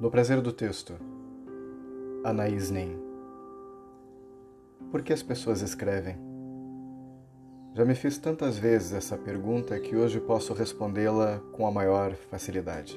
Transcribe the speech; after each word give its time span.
No 0.00 0.12
prazer 0.12 0.40
do 0.40 0.52
texto, 0.52 0.94
Anaís 2.22 2.70
Nin. 2.70 2.96
Por 4.92 5.02
que 5.02 5.12
as 5.12 5.24
pessoas 5.24 5.60
escrevem? 5.60 6.16
Já 7.74 7.84
me 7.84 7.96
fiz 7.96 8.16
tantas 8.16 8.56
vezes 8.56 8.92
essa 8.92 9.18
pergunta 9.18 9.76
que 9.80 9.96
hoje 9.96 10.20
posso 10.20 10.54
respondê-la 10.54 11.40
com 11.50 11.66
a 11.66 11.72
maior 11.72 12.14
facilidade. 12.14 12.96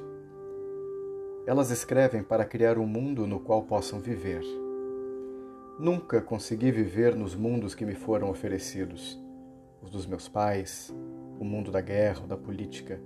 Elas 1.48 1.72
escrevem 1.72 2.22
para 2.22 2.46
criar 2.46 2.78
um 2.78 2.86
mundo 2.86 3.26
no 3.26 3.40
qual 3.40 3.64
possam 3.64 4.00
viver. 4.00 4.44
Nunca 5.80 6.22
consegui 6.22 6.70
viver 6.70 7.16
nos 7.16 7.34
mundos 7.34 7.74
que 7.74 7.84
me 7.84 7.96
foram 7.96 8.30
oferecidos, 8.30 9.20
os 9.82 9.90
dos 9.90 10.06
meus 10.06 10.30
pais, 10.30 10.94
o 11.40 11.44
mundo 11.44 11.72
da 11.72 11.82
guerra, 11.82 12.28
da 12.28 12.38
política 12.38 13.02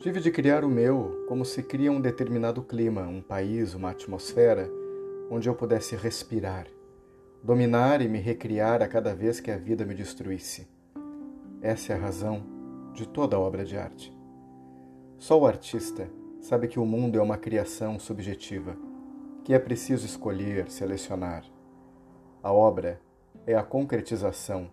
Tive 0.00 0.18
de 0.18 0.30
criar 0.30 0.64
o 0.64 0.68
meu 0.68 1.26
como 1.28 1.44
se 1.44 1.62
cria 1.62 1.92
um 1.92 2.00
determinado 2.00 2.62
clima, 2.62 3.02
um 3.02 3.20
país, 3.20 3.74
uma 3.74 3.90
atmosfera 3.90 4.66
onde 5.30 5.46
eu 5.46 5.54
pudesse 5.54 5.94
respirar, 5.94 6.66
dominar 7.42 8.00
e 8.00 8.08
me 8.08 8.18
recriar 8.18 8.80
a 8.80 8.88
cada 8.88 9.14
vez 9.14 9.40
que 9.40 9.50
a 9.50 9.58
vida 9.58 9.84
me 9.84 9.94
destruísse. 9.94 10.66
Essa 11.60 11.92
é 11.92 11.96
a 11.96 11.98
razão 11.98 12.42
de 12.94 13.06
toda 13.06 13.38
obra 13.38 13.62
de 13.62 13.76
arte. 13.76 14.10
Só 15.18 15.38
o 15.38 15.46
artista 15.46 16.08
sabe 16.40 16.66
que 16.66 16.80
o 16.80 16.86
mundo 16.86 17.18
é 17.18 17.22
uma 17.22 17.36
criação 17.36 17.98
subjetiva, 17.98 18.78
que 19.44 19.52
é 19.52 19.58
preciso 19.58 20.06
escolher, 20.06 20.70
selecionar. 20.70 21.44
A 22.42 22.50
obra 22.50 22.98
é 23.46 23.54
a 23.54 23.62
concretização, 23.62 24.70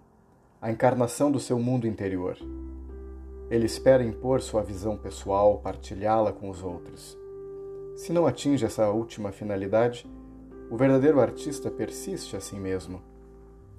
a 0.61 0.71
encarnação 0.71 1.29
do 1.29 1.39
seu 1.39 1.59
mundo 1.59 1.85
interior. 1.85 2.37
Ele 3.49 3.65
espera 3.65 4.03
impor 4.03 4.41
sua 4.41 4.61
visão 4.61 4.97
pessoal, 4.97 5.59
partilhá-la 5.59 6.33
com 6.33 6.49
os 6.49 6.61
outros. 6.61 7.17
Se 7.95 8.11
não 8.11 8.27
atinge 8.27 8.65
essa 8.65 8.89
última 8.89 9.31
finalidade, 9.31 10.05
o 10.69 10.75
verdadeiro 10.75 11.21
artista 11.21 11.71
persiste 11.71 12.35
assim 12.35 12.59
mesmo. 12.59 13.01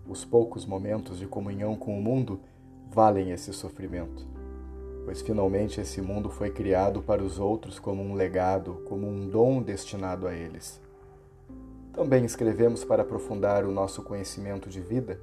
Os 0.08 0.24
poucos 0.24 0.64
momentos 0.64 1.18
de 1.18 1.26
comunhão 1.26 1.76
com 1.76 1.98
o 1.98 2.02
mundo 2.02 2.40
valem 2.90 3.30
esse 3.30 3.52
sofrimento, 3.52 4.26
pois 5.04 5.20
finalmente 5.20 5.82
esse 5.82 6.00
mundo 6.00 6.30
foi 6.30 6.48
criado 6.48 7.02
para 7.02 7.22
os 7.22 7.38
outros 7.38 7.78
como 7.78 8.02
um 8.02 8.14
legado, 8.14 8.82
como 8.88 9.06
um 9.06 9.28
dom 9.28 9.60
destinado 9.62 10.26
a 10.26 10.32
eles. 10.32 10.80
Também 11.92 12.24
escrevemos 12.24 12.84
para 12.84 13.02
aprofundar 13.02 13.66
o 13.66 13.70
nosso 13.70 14.02
conhecimento 14.02 14.70
de 14.70 14.80
vida, 14.80 15.20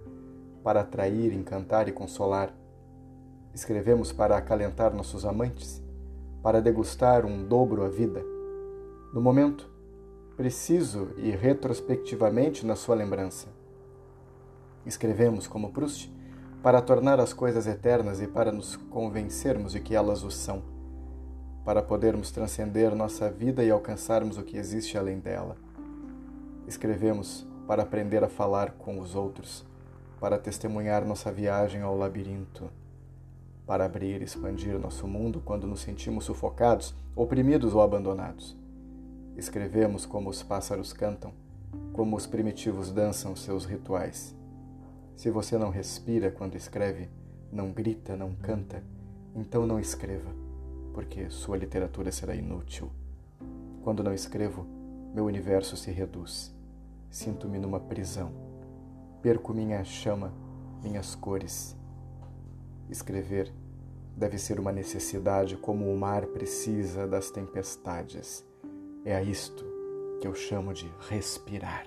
para 0.64 0.82
atrair, 0.82 1.34
encantar 1.34 1.88
e 1.88 1.92
consolar 1.92 2.56
Escrevemos 3.56 4.12
para 4.12 4.36
acalentar 4.36 4.94
nossos 4.94 5.24
amantes, 5.26 5.82
para 6.44 6.62
degustar 6.62 7.26
um 7.26 7.42
dobro 7.42 7.86
a 7.86 7.88
vida. 7.88 8.22
No 9.14 9.22
momento, 9.22 9.70
preciso 10.36 11.12
e 11.16 11.32
retrospectivamente 11.32 12.66
na 12.66 12.76
sua 12.76 12.96
lembrança. 12.96 13.48
Escrevemos 14.86 15.48
como 15.48 15.72
Proust 15.72 16.14
para 16.62 16.82
tornar 16.82 17.18
as 17.18 17.32
coisas 17.32 17.66
eternas 17.66 18.22
e 18.22 18.28
para 18.28 18.52
nos 18.52 18.76
convencermos 18.76 19.72
de 19.72 19.80
que 19.80 19.96
elas 19.96 20.22
o 20.22 20.30
são, 20.30 20.62
para 21.64 21.82
podermos 21.82 22.32
transcender 22.32 22.94
nossa 22.94 23.32
vida 23.32 23.64
e 23.64 23.72
alcançarmos 23.72 24.38
o 24.38 24.44
que 24.44 24.58
existe 24.58 24.98
além 24.98 25.20
dela. 25.20 25.56
Escrevemos 26.68 27.48
para 27.66 27.84
aprender 27.84 28.22
a 28.22 28.28
falar 28.28 28.72
com 28.72 29.00
os 29.00 29.16
outros, 29.16 29.66
para 30.20 30.38
testemunhar 30.38 31.06
nossa 31.06 31.32
viagem 31.32 31.82
ao 31.82 31.98
labirinto 31.98 32.70
para 33.66 33.86
abrir 33.86 34.22
e 34.22 34.24
expandir 34.24 34.80
nosso 34.80 35.08
mundo 35.08 35.42
quando 35.44 35.66
nos 35.66 35.82
sentimos 35.82 36.26
sufocados, 36.26 36.94
oprimidos 37.16 37.74
ou 37.74 37.82
abandonados. 37.82 38.56
Escrevemos 39.36 40.06
como 40.06 40.30
os 40.30 40.44
pássaros 40.44 40.94
cantam, 40.94 41.34
como 41.92 42.16
os 42.16 42.28
primitivos 42.28 42.92
dançam 42.92 43.36
seus 43.36 43.66
rituais. 43.66 44.36
Se 45.16 45.30
você 45.30 45.58
não 45.58 45.70
respira 45.70 46.30
quando 46.30 46.56
escreve, 46.56 47.10
não 47.52 47.72
grita, 47.72 48.16
não 48.16 48.36
canta, 48.36 48.84
então 49.36 49.66
não 49.66 49.80
escreva, 49.80 50.30
porque 50.94 51.30
sua 51.30 51.58
literatura 51.58 52.12
será 52.12 52.36
inútil. 52.36 52.92
Quando 53.84 54.04
não 54.04 54.14
escrevo, 54.14 54.66
meu 55.14 55.26
universo 55.26 55.76
se 55.76 55.92
reduz. 55.92 56.54
Sinto-me 57.10 57.58
numa 57.58 57.80
prisão. 57.80 58.32
Perco 59.22 59.54
minha 59.54 59.84
chama, 59.84 60.34
minhas 60.84 61.16
cores 61.16 61.76
Escrever 62.90 63.52
deve 64.16 64.38
ser 64.38 64.60
uma 64.60 64.72
necessidade 64.72 65.58
como 65.58 65.92
o 65.92 65.98
mar 65.98 66.26
precisa 66.28 67.06
das 67.06 67.30
tempestades. 67.30 68.46
É 69.04 69.16
a 69.16 69.22
isto 69.22 69.66
que 70.22 70.28
eu 70.28 70.34
chamo 70.34 70.74
de 70.74 70.90
respirar. 71.10 71.86